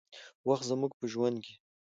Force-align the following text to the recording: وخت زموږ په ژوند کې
وخت 0.47 0.63
زموږ 0.69 0.91
په 0.99 1.05
ژوند 1.11 1.37
کې 1.45 1.53